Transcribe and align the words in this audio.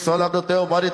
sola 0.00 0.28
do 0.30 0.40
teu 0.40 0.66
body 0.66 0.90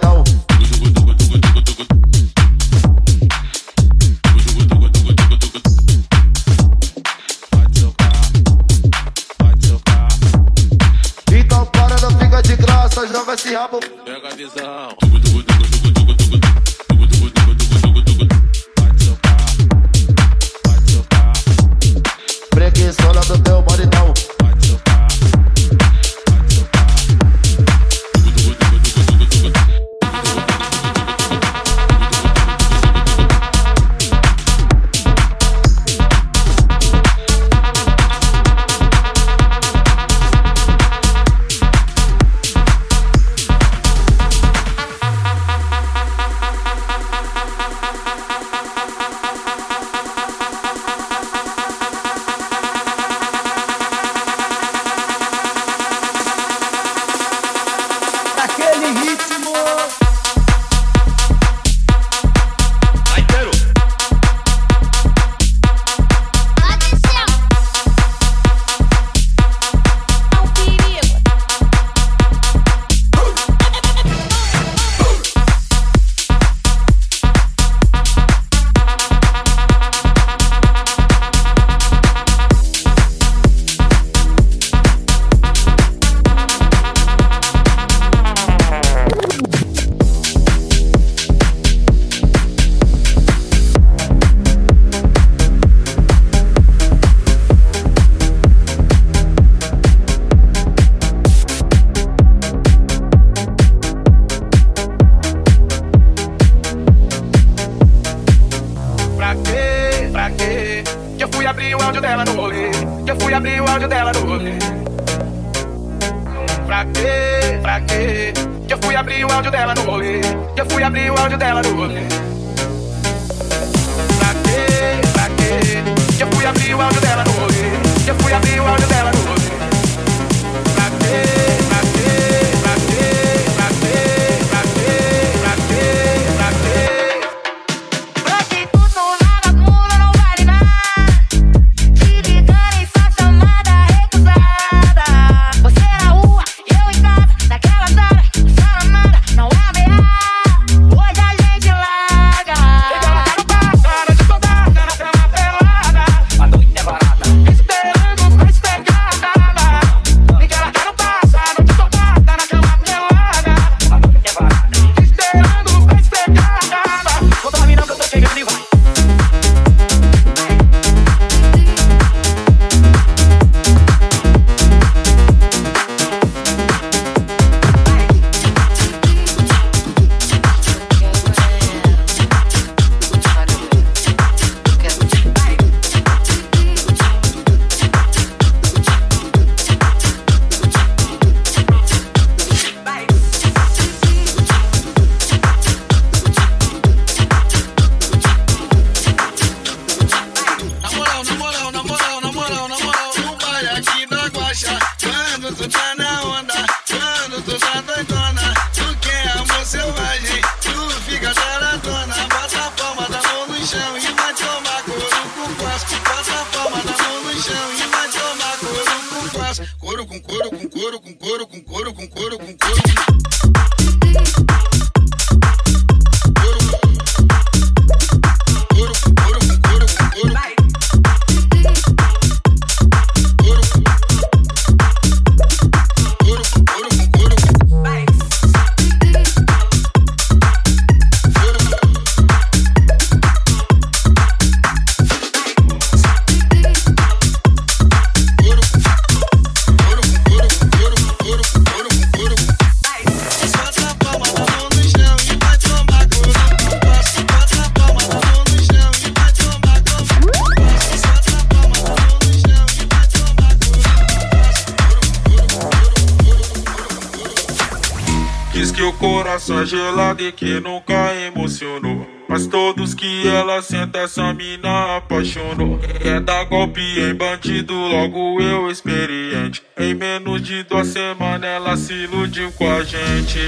gelada 269.66 270.22
e 270.22 270.32
que 270.32 270.60
nunca 270.60 271.14
emocionou. 271.14 272.06
Mas 272.28 272.46
todos 272.46 272.94
que 272.94 273.28
ela 273.28 273.62
senta, 273.62 274.00
essa 274.00 274.32
mina 274.32 274.96
apaixonou. 274.96 275.78
Quer 275.78 276.20
dar 276.20 276.44
golpe 276.44 276.80
em 276.80 277.14
bandido, 277.14 277.72
logo 277.72 278.40
eu 278.40 278.68
experiente. 278.70 279.62
Em 279.78 279.94
menos 279.94 280.42
de 280.42 280.64
duas 280.64 280.88
semanas 280.88 281.48
ela 281.48 281.76
se 281.76 281.92
iludiu 281.92 282.50
com 282.52 282.68
a 282.70 282.82
gente. 282.82 283.38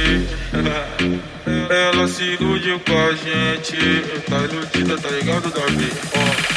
Ela 1.71 2.07
se 2.07 2.23
iludiu 2.23 2.79
com 2.81 2.93
a 2.93 3.13
gente. 3.13 3.77
Tá 4.29 4.37
iludida, 4.39 4.99
tá 4.99 5.09
ligado, 5.11 5.51
Davi? 5.51 5.91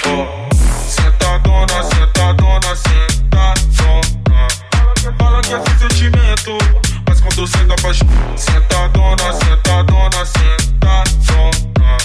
Ó, 0.05 0.09
ó. 0.09 0.49
Senta 0.85 1.37
dona, 1.39 1.83
senta 1.83 2.33
dona, 2.33 2.75
senta 2.75 3.53
dona. 3.77 5.17
Fala 5.17 5.41
que 5.41 5.53
é 5.53 5.61
sentimento 5.79 7.00
quando 7.21 7.47
senta 7.47 7.73
apaixona. 7.73 8.37
Sentadona, 8.37 9.33
sentadona, 9.33 10.25
sentadona. 10.25 11.97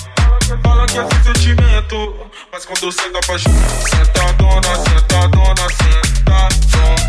Fala 0.62 0.86
que 0.86 0.98
é 0.98 1.06
sem 1.08 1.22
sentimento, 1.34 2.14
mas 2.52 2.64
quando 2.64 2.92
senta 2.92 3.18
apaixona. 3.18 3.68
Sentadona, 3.88 4.76
sentadona, 4.76 5.68
sentadona. 5.68 7.06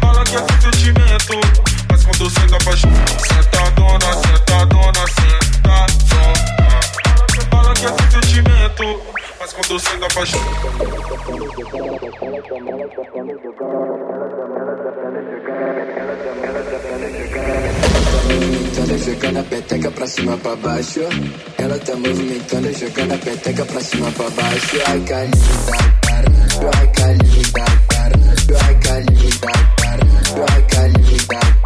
Fala 0.00 0.24
que 0.24 0.36
é 0.36 0.38
sem 0.38 0.60
sentimento, 0.72 1.40
mas 1.90 2.04
quando 2.04 2.30
senta 2.30 2.56
apaixona. 2.56 3.06
Sentadona, 3.06 4.12
sentadona, 4.14 5.06
sentadona. 5.06 6.80
Fala 7.50 7.74
que 7.74 7.86
é 7.86 7.88
sem 7.88 8.10
sentimento, 8.10 9.02
mas 9.44 9.52
quando 9.52 9.78
senta 9.78 10.06
apaixona. 10.06 10.44
movimentando, 18.34 18.98
jogando 18.98 19.38
a 19.38 19.42
peteca 19.44 19.90
pra 19.90 20.06
cima 20.06 20.36
pra 20.38 20.56
baixo. 20.56 21.00
Ela 21.58 21.78
tá 21.78 21.94
movimentando, 21.96 22.72
jogando 22.72 23.12
a 23.12 23.18
peteca 23.18 23.64
pra 23.66 23.80
cima 23.80 24.10
pra 24.12 24.30
baixo. 24.30 24.76
Ai, 24.86 25.00
calinda, 25.00 25.38
perna. 26.00 26.46
Ai, 26.78 26.86
calinda, 26.88 27.64
perna. 27.88 28.34
Ai, 28.64 28.74
calinda, 28.80 29.52
perna. 29.76 30.46
Ai, 30.54 30.62
calinda, 30.62 31.26
perna. 31.26 31.63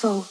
soul. 0.00 0.29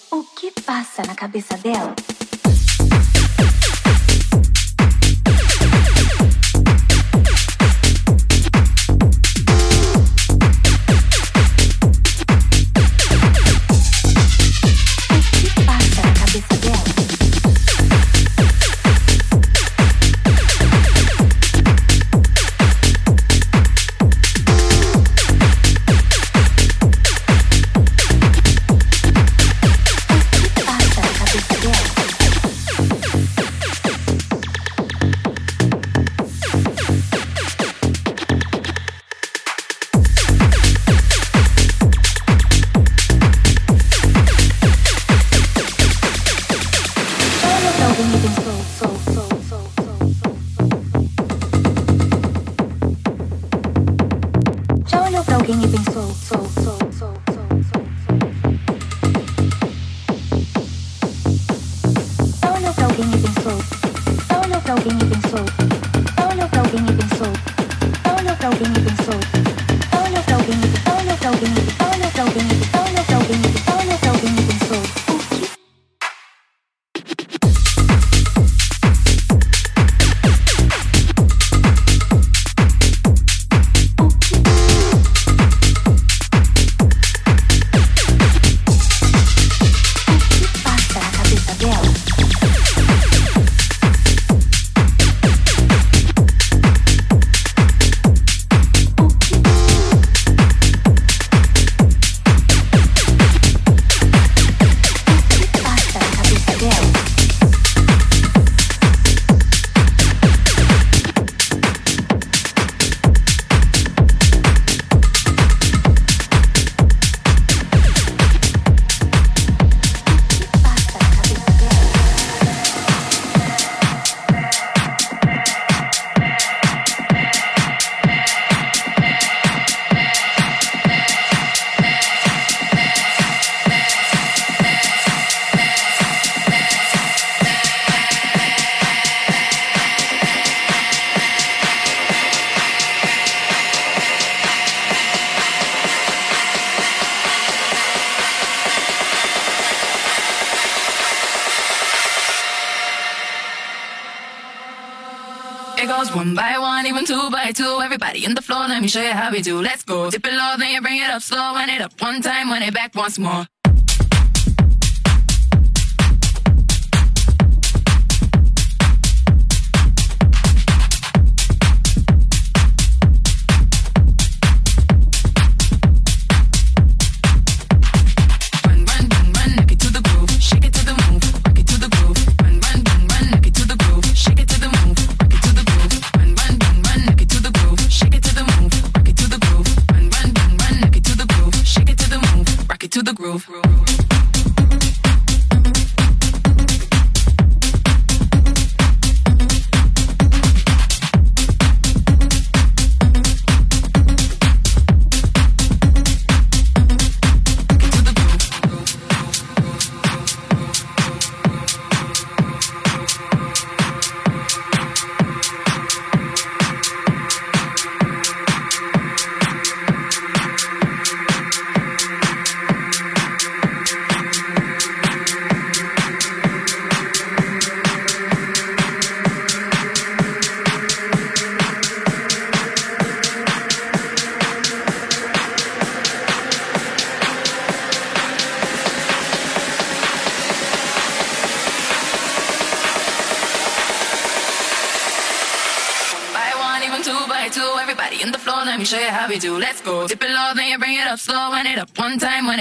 body 158.00 158.26
on 158.26 158.34
the 158.34 158.42
floor. 158.42 158.68
Let 158.68 158.82
me 158.82 158.88
show 158.88 159.02
you 159.02 159.12
how 159.12 159.32
we 159.32 159.42
do. 159.42 159.62
Let's 159.62 159.84
go. 159.84 160.10
Dip 160.10 160.26
it 160.26 160.34
low, 160.34 160.56
then 160.58 160.72
you 160.74 160.82
bring 160.82 160.98
it 160.98 161.10
up 161.10 161.22
slow. 161.22 161.54
Wind 161.54 161.70
it 161.70 161.82
up 161.82 161.94
one 162.02 162.22
time, 162.22 162.50
wind 162.50 162.64
it 162.64 162.74
back 162.74 162.96
once 162.96 163.20
more. 163.20 163.46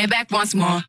back 0.06 0.30
once 0.30 0.54
more. 0.54 0.82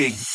big 0.00 0.29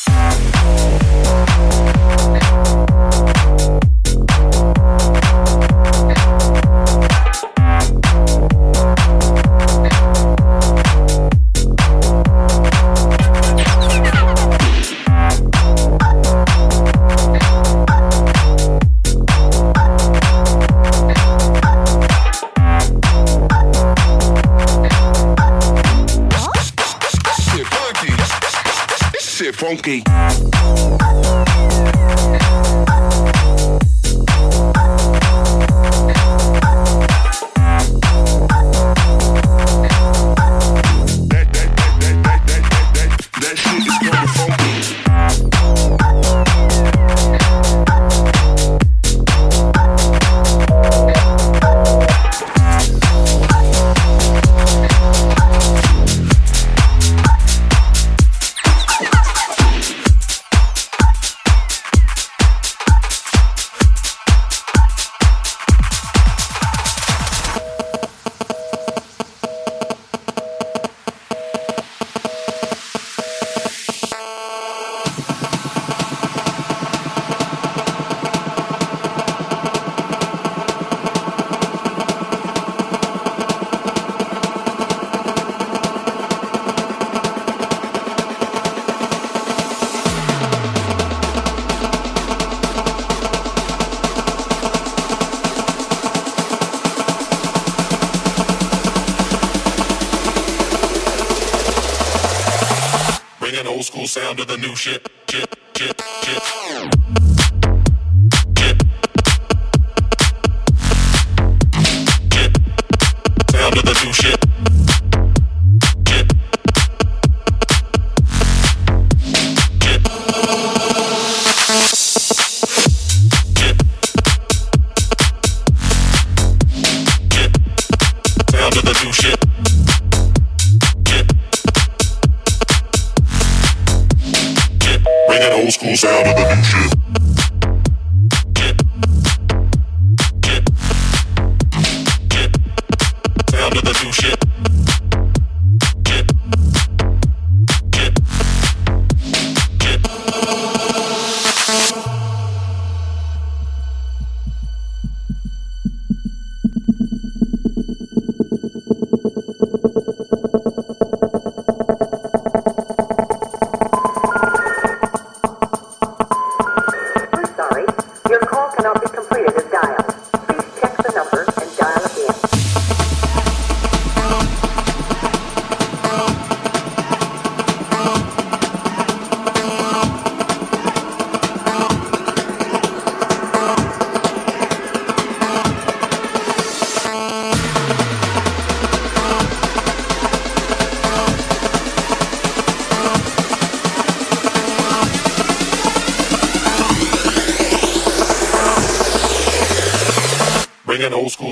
under 104.38 104.44
the 104.44 104.58
new 104.58 104.76
shit. 104.76 105.05